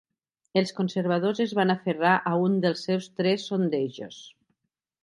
[0.61, 4.21] Els Conservadors es van aferrar a un dels seus tres sondejos.